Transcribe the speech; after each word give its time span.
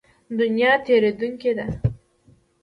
دنیا 0.39 0.71
تېرېدونکې 0.85 1.51
ده. 1.57 1.65